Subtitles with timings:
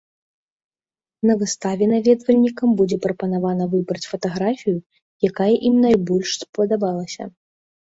[1.29, 4.77] На выставе наведвальнікам будзе прапанавана выбраць фатаграфію,
[5.31, 7.23] якая ім найбольш спадабалася.